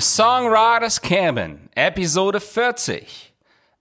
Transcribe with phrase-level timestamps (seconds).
[0.00, 3.34] A Songwriters Cabin, Episode 40.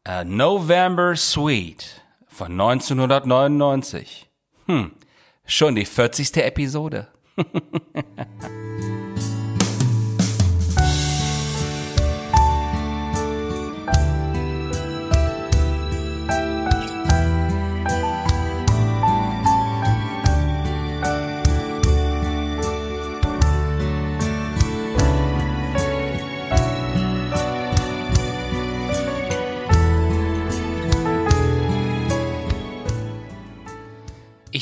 [0.06, 4.28] A November Suite von 1999.
[4.66, 4.92] Hm,
[5.45, 6.36] schon die 40.
[6.44, 7.08] Episode.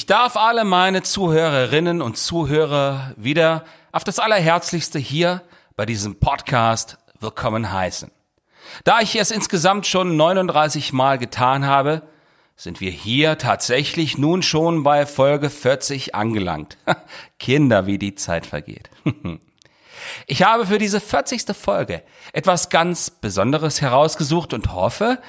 [0.07, 5.41] darf alle meine Zuhörerinnen und Zuhörer wieder auf das Allerherzlichste hier
[5.75, 8.09] bei diesem Podcast willkommen heißen.
[8.85, 12.03] Da ich es insgesamt schon 39 Mal getan habe,
[12.55, 16.77] sind wir hier tatsächlich nun schon bei Folge 40 angelangt.
[17.37, 18.89] Kinder, wie die Zeit vergeht.
[20.27, 21.55] Ich habe für diese 40.
[21.57, 25.19] Folge etwas ganz Besonderes herausgesucht und hoffe,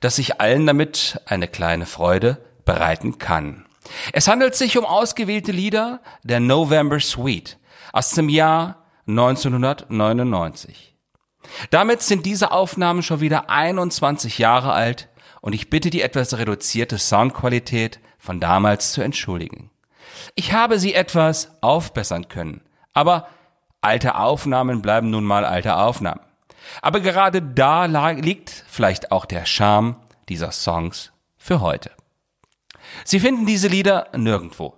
[0.00, 3.67] dass ich allen damit eine kleine Freude bereiten kann.
[4.12, 7.58] Es handelt sich um ausgewählte Lieder der November Suite
[7.92, 10.94] aus dem Jahr 1999.
[11.70, 15.08] Damit sind diese Aufnahmen schon wieder 21 Jahre alt
[15.40, 19.70] und ich bitte die etwas reduzierte Soundqualität von damals zu entschuldigen.
[20.34, 22.60] Ich habe sie etwas aufbessern können,
[22.92, 23.28] aber
[23.80, 26.20] alte Aufnahmen bleiben nun mal alte Aufnahmen.
[26.82, 29.96] Aber gerade da liegt vielleicht auch der Charme
[30.28, 31.90] dieser Songs für heute.
[33.04, 34.74] Sie finden diese Lieder nirgendwo.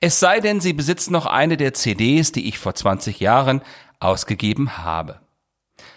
[0.00, 3.62] Es sei denn, Sie besitzen noch eine der CDs, die ich vor 20 Jahren
[4.00, 5.20] ausgegeben habe.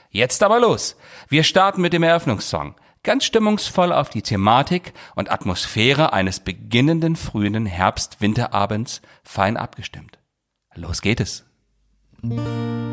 [0.09, 0.95] Jetzt aber los.
[1.27, 2.75] Wir starten mit dem Eröffnungssong.
[3.03, 10.17] Ganz stimmungsvoll auf die Thematik und Atmosphäre eines beginnenden frühen Herbst-Winterabends fein abgestimmt.
[10.73, 11.45] Los geht es.
[12.21, 12.84] November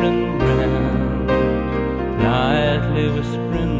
[0.00, 1.26] whispering round,
[2.22, 3.77] lightly whispering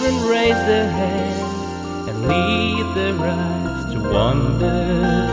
[0.00, 5.28] children raise their heads and lead their eyes to wander.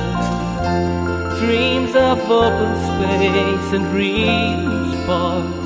[1.39, 5.56] Dreams of open space and dreams for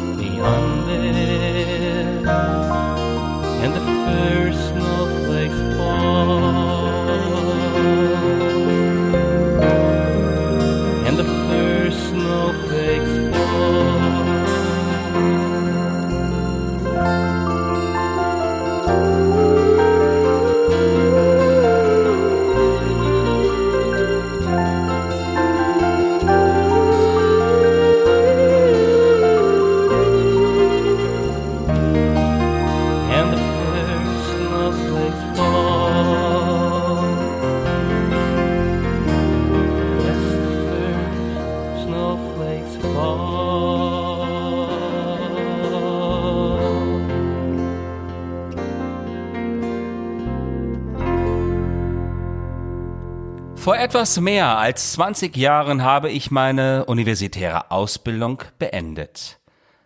[53.62, 59.40] Vor etwas mehr als 20 Jahren habe ich meine universitäre Ausbildung beendet.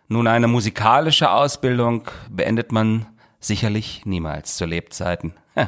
[0.08, 3.04] Nun, eine musikalische Ausbildung beendet man
[3.38, 5.34] sicherlich niemals zu Lebzeiten.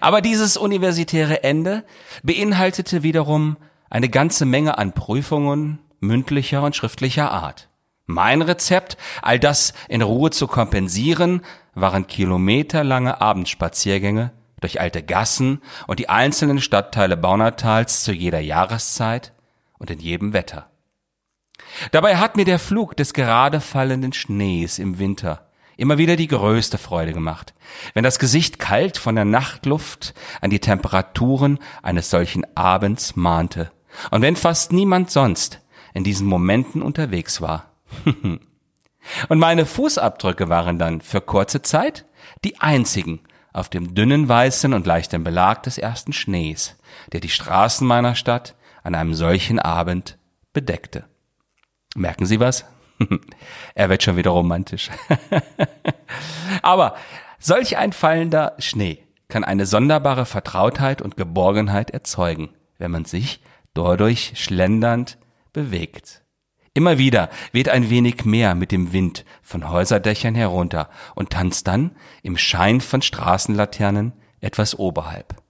[0.00, 1.84] Aber dieses universitäre Ende
[2.24, 3.58] beinhaltete wiederum
[3.90, 7.68] eine ganze Menge an Prüfungen mündlicher und schriftlicher Art.
[8.06, 11.42] Mein Rezept, all das in Ruhe zu kompensieren,
[11.76, 14.32] waren kilometerlange Abendspaziergänge
[14.66, 19.32] durch alte Gassen und die einzelnen Stadtteile Baunathals zu jeder Jahreszeit
[19.78, 20.68] und in jedem Wetter.
[21.92, 25.46] Dabei hat mir der Flug des gerade fallenden Schnees im Winter
[25.76, 27.54] immer wieder die größte Freude gemacht,
[27.94, 33.70] wenn das Gesicht kalt von der Nachtluft an die Temperaturen eines solchen Abends mahnte
[34.10, 35.60] und wenn fast niemand sonst
[35.94, 37.70] in diesen Momenten unterwegs war.
[39.28, 42.04] und meine Fußabdrücke waren dann für kurze Zeit
[42.44, 43.20] die einzigen
[43.56, 46.76] auf dem dünnen weißen und leichten Belag des ersten Schnees,
[47.12, 50.18] der die Straßen meiner Stadt an einem solchen Abend
[50.52, 51.04] bedeckte.
[51.94, 52.66] Merken Sie was?
[53.74, 54.90] er wird schon wieder romantisch.
[56.62, 56.96] Aber
[57.38, 63.40] solch ein fallender Schnee kann eine sonderbare Vertrautheit und Geborgenheit erzeugen, wenn man sich
[63.72, 65.16] dadurch schlendernd
[65.54, 66.25] bewegt.
[66.76, 71.92] Immer wieder weht ein wenig mehr mit dem Wind von Häuserdächern herunter und tanzt dann
[72.22, 75.42] im Schein von Straßenlaternen etwas oberhalb.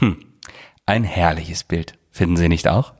[0.00, 0.18] Hm,
[0.84, 2.92] ein herrliches Bild, finden Sie nicht auch?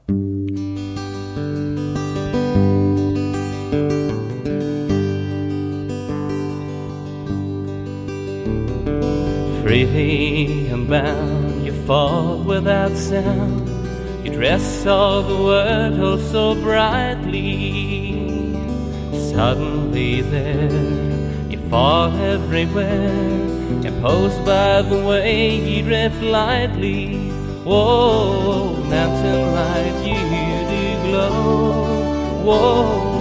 [9.62, 13.83] Freely unbound, you fall without sound.
[14.24, 17.44] You dress all the world oh so brightly.
[19.12, 23.10] Suddenly there, you fall everywhere,
[23.84, 27.28] imposed by the way you drift lightly.
[27.64, 30.20] Whoa, mountain light, you
[30.72, 32.42] do glow.
[32.44, 33.13] Whoa,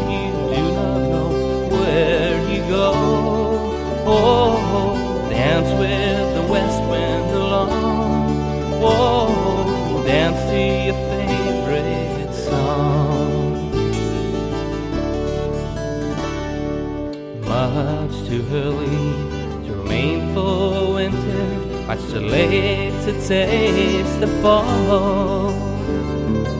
[23.05, 25.50] to taste the fall.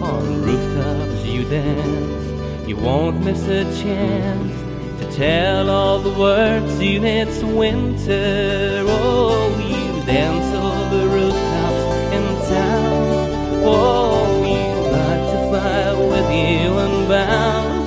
[0.03, 4.53] On rooftops you dance, you won't miss a chance
[5.00, 8.83] to tell all the words you it's winter.
[8.85, 11.85] Oh, you dance over rooftops
[12.17, 13.63] in town.
[13.63, 14.67] Oh, you
[15.00, 17.83] like to fly with you unbound.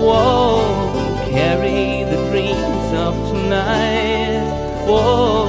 [0.00, 4.46] Whoa, carry the dreams of tonight.
[4.86, 5.45] Whoa,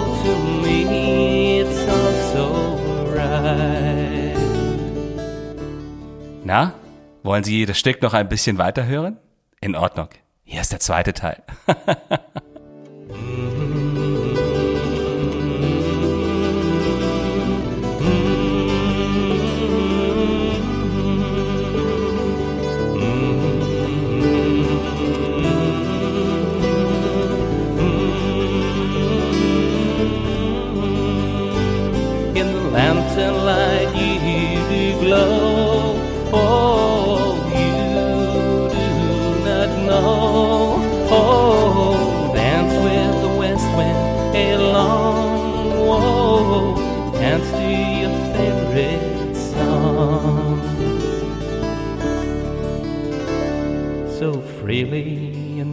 [6.47, 6.73] Na,
[7.23, 9.17] wollen Sie das Stück noch ein bisschen weiterhören?
[9.59, 10.07] In Ordnung.
[10.45, 11.43] Hier ist der zweite Teil.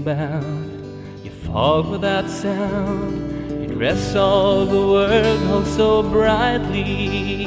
[0.04, 3.62] bound, you fall without sound.
[3.62, 7.46] You Dress all the world oh so brightly.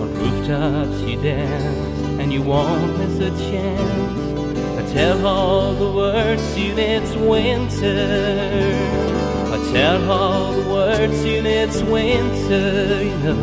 [0.00, 4.78] On rooftops you dance and you won't miss a chance.
[4.78, 8.72] I tell all the world soon it's winter.
[9.52, 13.42] I tell all the world soon it's winter, you know.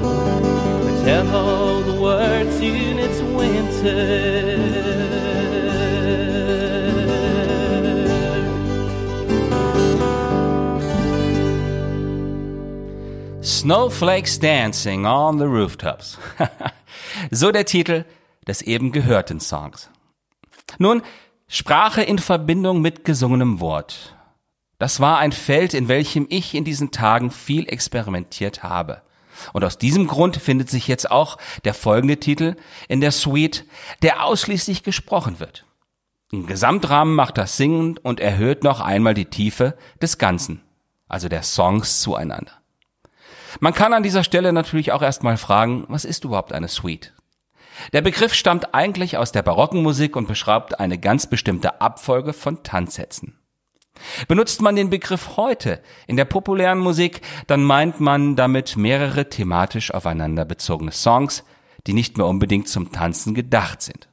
[0.88, 4.66] I tell all the world soon it's winter.
[13.66, 16.20] Snowflakes Dancing on the Rooftops.
[17.32, 18.06] so der Titel
[18.48, 19.90] des eben gehörten Songs.
[20.78, 21.02] Nun,
[21.48, 24.16] Sprache in Verbindung mit gesungenem Wort.
[24.78, 29.02] Das war ein Feld, in welchem ich in diesen Tagen viel experimentiert habe.
[29.52, 32.58] Und aus diesem Grund findet sich jetzt auch der folgende Titel
[32.88, 33.66] in der Suite,
[34.04, 35.66] der ausschließlich gesprochen wird.
[36.32, 40.62] Im Gesamtrahmen macht das Singen und erhöht noch einmal die Tiefe des Ganzen,
[41.08, 42.62] also der Songs zueinander.
[43.60, 47.14] Man kann an dieser Stelle natürlich auch erstmal fragen, was ist überhaupt eine Suite?
[47.94, 52.64] Der Begriff stammt eigentlich aus der barocken Musik und beschreibt eine ganz bestimmte Abfolge von
[52.64, 53.38] Tanzsätzen.
[54.28, 59.94] Benutzt man den Begriff heute in der populären Musik, dann meint man damit mehrere thematisch
[59.94, 61.44] aufeinander bezogene Songs,
[61.88, 64.10] die nicht mehr unbedingt zum Tanzen gedacht sind.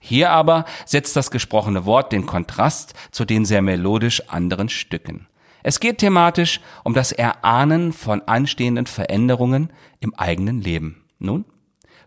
[0.00, 5.28] Hier aber setzt das gesprochene Wort den Kontrast zu den sehr melodisch anderen Stücken.
[5.66, 11.02] Es geht thematisch um das Erahnen von anstehenden Veränderungen im eigenen Leben.
[11.18, 11.44] Nun,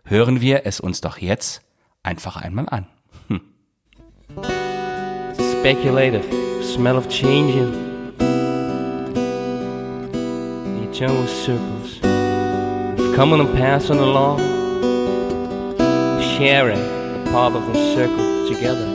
[0.02, 1.60] hören wir es uns doch jetzt
[2.02, 2.86] einfach einmal an.
[3.28, 3.42] Hm.
[5.52, 6.24] Speculative
[6.62, 7.70] smell of changing.
[10.90, 14.38] Eternal circles of coming and passing along,
[16.38, 16.80] sharing
[17.26, 18.88] path of the circle together.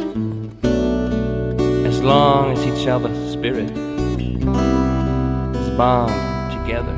[1.87, 3.84] As long as each other's spirit
[5.77, 6.95] together.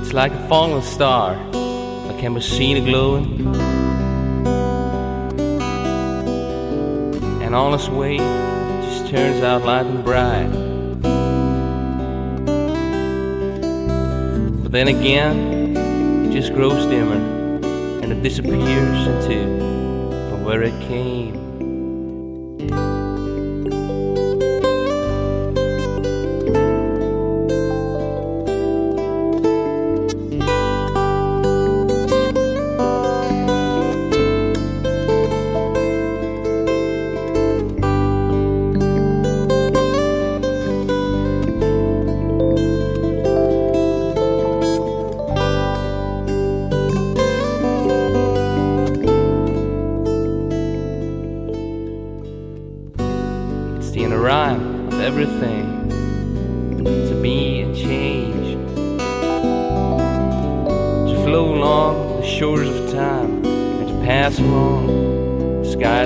[0.00, 1.52] It's like a fallen star
[2.22, 3.24] can be seen glowing.
[7.42, 10.61] And on its way, it just turns out light and bright.
[14.72, 15.76] But then again,
[16.24, 17.16] it just grows dimmer
[18.02, 19.58] and it disappears into
[20.30, 21.41] from where it came.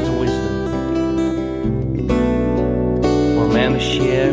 [0.05, 0.55] Of wisdom.
[3.35, 4.33] For a man to share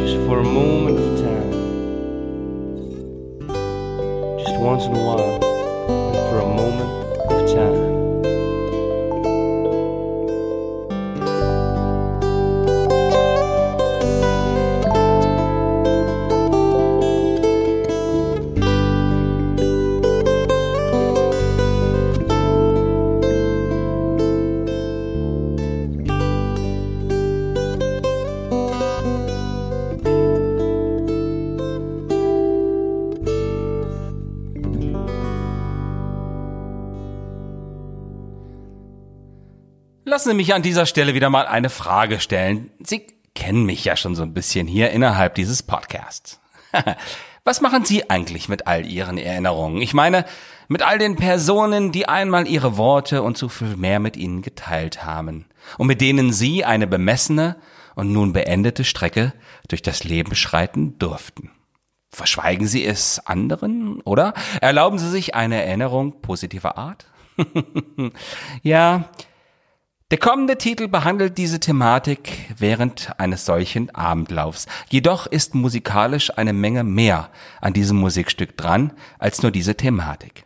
[0.00, 1.50] just for a moment of time,
[4.38, 5.45] just once in a while,
[40.26, 42.72] Lassen Sie mich an dieser Stelle wieder mal eine Frage stellen.
[42.80, 43.06] Sie
[43.36, 46.40] kennen mich ja schon so ein bisschen hier innerhalb dieses Podcasts.
[47.44, 49.80] Was machen Sie eigentlich mit all Ihren Erinnerungen?
[49.80, 50.24] Ich meine,
[50.66, 55.04] mit all den Personen, die einmal ihre Worte und so viel mehr mit Ihnen geteilt
[55.04, 55.46] haben
[55.78, 57.54] und mit denen Sie eine bemessene
[57.94, 59.32] und nun beendete Strecke
[59.68, 61.52] durch das Leben schreiten durften.
[62.10, 64.34] Verschweigen Sie es anderen, oder?
[64.60, 67.06] Erlauben Sie sich eine Erinnerung positiver Art?
[68.64, 69.08] ja,
[70.12, 74.66] der kommende Titel behandelt diese Thematik während eines solchen Abendlaufs.
[74.88, 80.44] Jedoch ist musikalisch eine Menge mehr an diesem Musikstück dran als nur diese Thematik.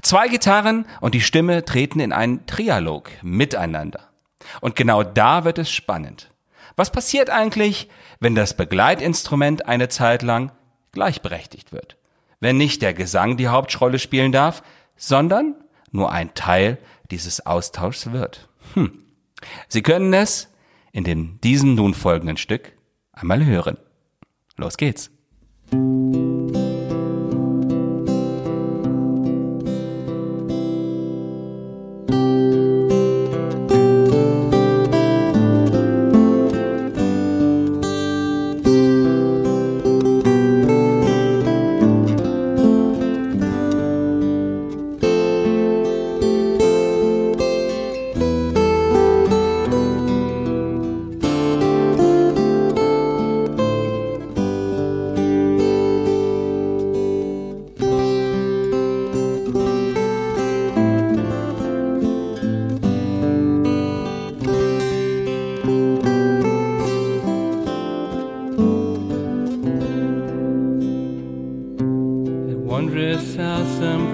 [0.00, 4.08] Zwei Gitarren und die Stimme treten in einen Trialog miteinander.
[4.62, 6.30] Und genau da wird es spannend.
[6.74, 7.90] Was passiert eigentlich,
[8.20, 10.50] wenn das Begleitinstrument eine Zeit lang
[10.92, 11.98] gleichberechtigt wird?
[12.40, 14.62] Wenn nicht der Gesang die Hauptrolle spielen darf,
[14.96, 15.56] sondern
[15.90, 16.78] nur ein Teil
[17.10, 18.47] dieses Austauschs wird.
[18.74, 19.04] Hm.
[19.68, 20.52] Sie können es
[20.92, 22.72] in dem diesem nun folgenden Stück
[23.12, 23.78] einmal hören.
[24.56, 25.10] Los geht's.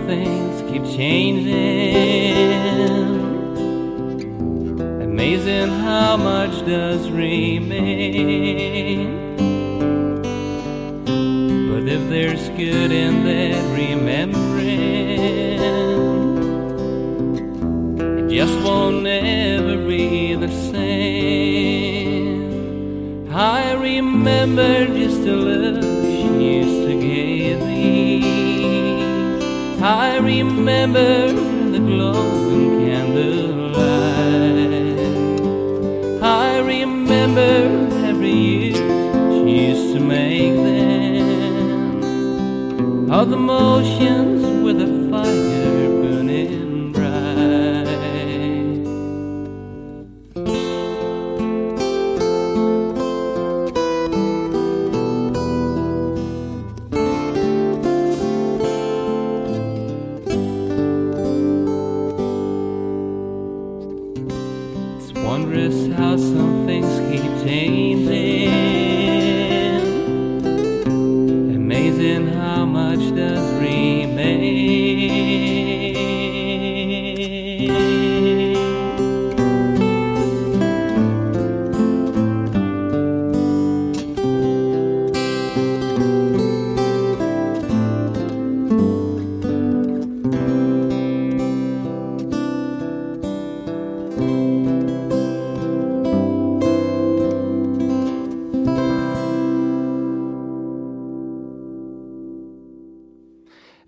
[0.07, 1.55] Things keep changing.
[5.03, 8.04] Amazing how much does remain.
[30.87, 33.81] Remember the glowing candlelight.
[36.23, 37.53] I remember
[38.07, 38.75] every year
[39.31, 41.91] she used to make them.
[43.11, 44.04] All the motions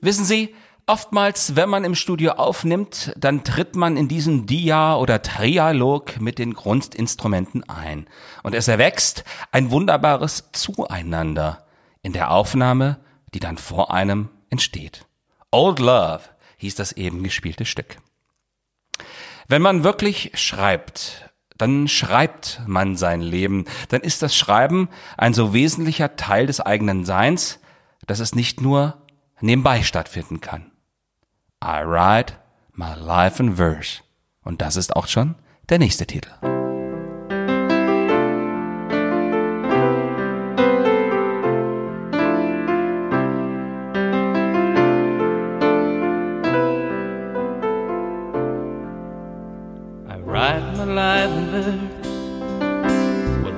[0.07, 0.55] Wissen Sie,
[0.87, 6.38] oftmals, wenn man im Studio aufnimmt, dann tritt man in diesen Dia- oder Trialog mit
[6.38, 8.07] den Grundinstrumenten ein.
[8.45, 11.66] Und es erwächst ein wunderbares Zueinander
[12.03, 13.01] in der Aufnahme,
[13.35, 15.07] die dann vor einem entsteht.
[15.51, 16.21] Old Love
[16.59, 17.97] hieß das eben gespielte Stück.
[19.49, 23.64] Wenn man wirklich schreibt, dann schreibt man sein Leben.
[23.88, 27.59] Dann ist das Schreiben ein so wesentlicher Teil des eigenen Seins,
[28.07, 29.03] dass es nicht nur
[29.40, 30.72] nebenbei stattfinden kann.
[31.62, 32.35] I write
[32.72, 34.03] my life in verse.
[34.42, 35.35] Und das ist auch schon
[35.68, 36.31] der nächste Titel.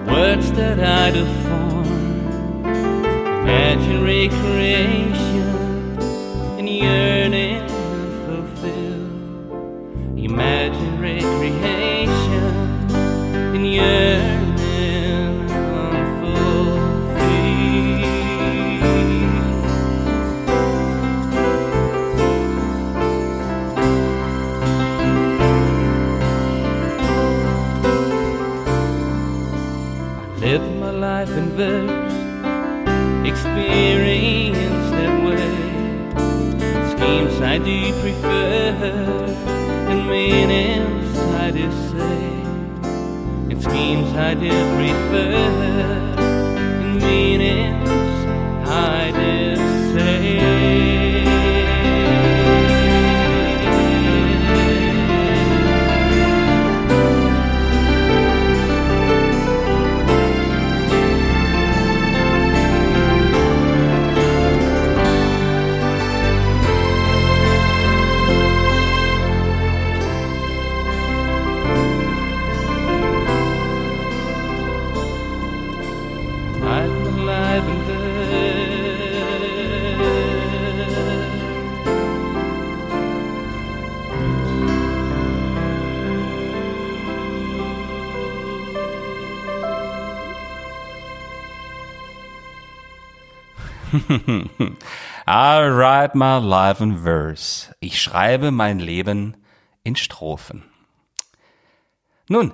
[0.08, 1.84] Words that I do form.
[3.42, 5.27] Imagine
[38.00, 39.24] prefer,
[39.90, 42.20] and meanings I do say.
[43.50, 45.34] And schemes I do prefer,
[46.18, 47.87] and meanings
[95.26, 97.74] I write my life in verse.
[97.80, 99.36] Ich schreibe mein Leben
[99.82, 100.64] in Strophen.
[102.28, 102.52] Nun,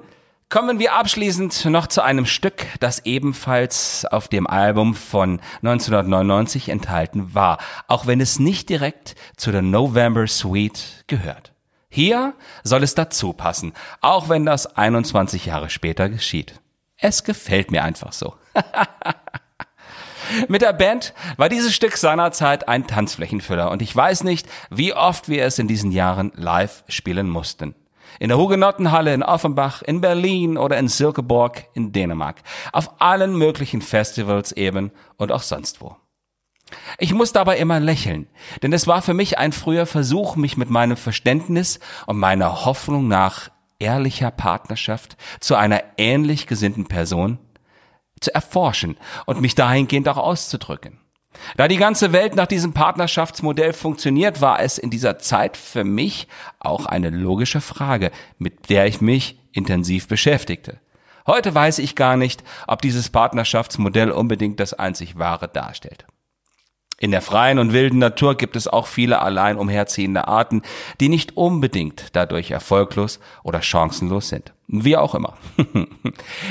[0.49, 7.35] kommen wir abschließend noch zu einem Stück, das ebenfalls auf dem Album von 1999 enthalten
[7.35, 11.53] war, auch wenn es nicht direkt zu der November Suite gehört.
[11.89, 16.61] Hier soll es dazu passen, auch wenn das 21 Jahre später geschieht.
[16.97, 18.35] Es gefällt mir einfach so.
[20.49, 25.29] Mit der Band war dieses Stück seinerzeit ein Tanzflächenfüller und ich weiß nicht, wie oft
[25.29, 27.75] wir es in diesen Jahren live spielen mussten.
[28.21, 32.37] In der Hugenottenhalle in Offenbach, in Berlin oder in Silkeborg in Dänemark.
[32.73, 35.97] Auf allen möglichen Festivals eben und auch sonst wo.
[36.99, 38.29] Ich muss dabei immer lächeln,
[38.63, 43.09] denn es war für mich ein früher Versuch, mich mit meinem Verständnis und meiner Hoffnung
[43.09, 47.39] nach ehrlicher Partnerschaft zu einer ähnlich gesinnten Person
[48.25, 51.01] zu erforschen und mich dahingehend auch auszudrücken.
[51.57, 56.29] Da die ganze Welt nach diesem Partnerschaftsmodell funktioniert, war es in dieser Zeit für mich
[56.61, 60.81] auch eine logische Frage, mit der ich mich intensiv beschäftigte.
[61.27, 66.07] Heute weiß ich gar nicht, ob dieses Partnerschaftsmodell unbedingt das einzig wahre darstellt.
[66.99, 70.63] In der freien und wilden Natur gibt es auch viele allein umherziehende Arten,
[71.01, 74.53] die nicht unbedingt dadurch erfolglos oder chancenlos sind.
[74.69, 75.37] Wie auch immer.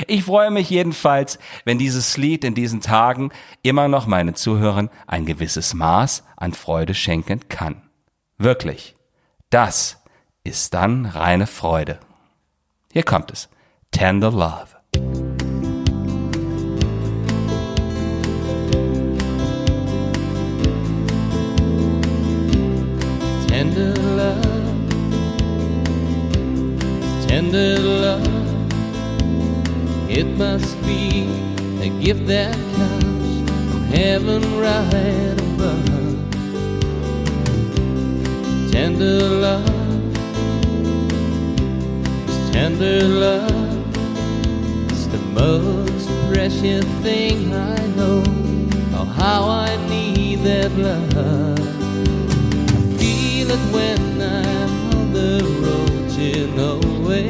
[0.06, 3.30] Ich freue mich jedenfalls, wenn dieses Lied in diesen Tagen
[3.62, 7.82] immer noch meinen Zuhörern ein gewisses Maß an Freude schenken kann.
[8.36, 8.96] Wirklich.
[9.50, 10.02] Das
[10.42, 11.98] ist dann reine Freude.
[12.92, 13.48] Hier kommt es.
[13.90, 15.33] Tender Love.
[23.64, 24.44] Tender love,
[27.26, 28.28] tender love.
[30.10, 31.22] It must be
[31.80, 36.18] a gift that comes from heaven right above.
[38.70, 40.12] Tender love,
[42.52, 43.88] tender love.
[44.90, 48.22] It's the most precious thing I know.
[48.94, 51.83] Oh, how I need that love
[53.44, 57.28] feel it when I'm on the road to nowhere.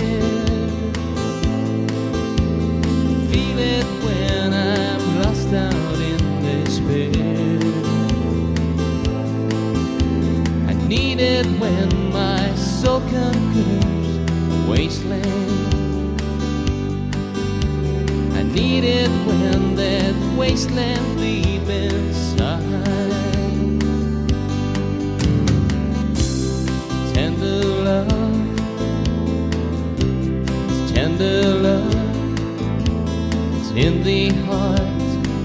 [3.30, 7.10] Feel it when I'm lost out in despair.
[10.68, 14.16] I need it when my soul conquers
[14.52, 16.20] a wasteland.
[18.36, 23.13] I need it when that wasteland deep inside.
[31.16, 31.94] Tender love.
[33.56, 34.80] It's in the heart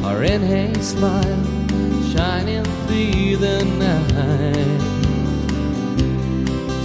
[0.03, 1.43] or in a smile,
[2.12, 4.79] shining through the night.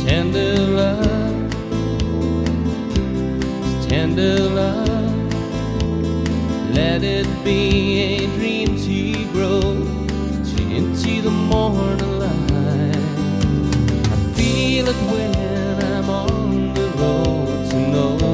[0.07, 1.55] Tender love,
[3.65, 5.35] it's tender love.
[6.75, 9.63] Let it be a dream to grow
[10.77, 12.97] into the morning light.
[14.13, 18.34] I feel it when I'm on the road to nowhere.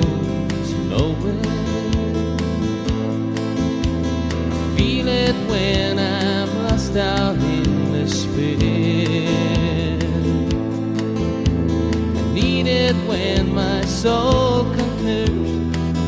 [0.00, 1.42] goes nowhere.
[4.76, 8.56] Feel it when I'm lost out in despair.
[12.18, 15.30] I need it when my soul conquers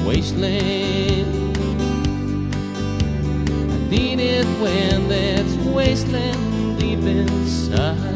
[0.06, 1.56] wasteland.
[3.72, 8.07] I need it when that wasteland deep inside.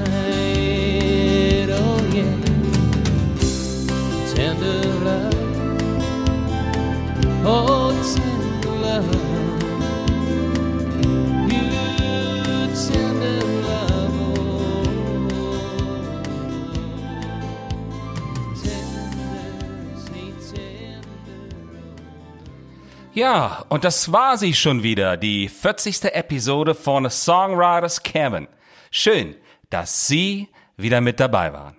[23.12, 26.14] Ja, und das war sie schon wieder, die 40.
[26.14, 28.46] Episode von Songwriters Cabin.
[28.92, 29.34] Schön,
[29.68, 31.76] dass Sie wieder mit dabei waren.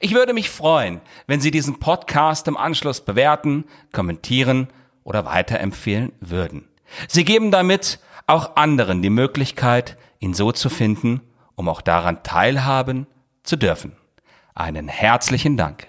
[0.00, 4.66] Ich würde mich freuen, wenn Sie diesen Podcast im Anschluss bewerten, kommentieren
[5.06, 6.68] oder weiterempfehlen würden.
[7.06, 11.20] Sie geben damit auch anderen die Möglichkeit, ihn so zu finden,
[11.54, 13.06] um auch daran teilhaben
[13.44, 13.92] zu dürfen.
[14.54, 15.88] Einen herzlichen Dank.